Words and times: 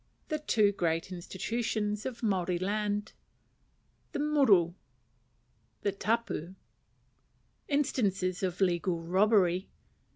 The 0.29 0.39
two 0.39 0.71
great 0.71 1.11
Institutions 1.11 2.07
of 2.07 2.23
Maori 2.23 2.57
Land. 2.57 3.13
The 4.13 4.19
Muru. 4.33 4.73
The 5.83 5.91
Tapu. 5.91 6.55
Instances 7.67 8.41
of 8.41 8.61
Legal 8.61 9.03
Robbery. 9.03 9.69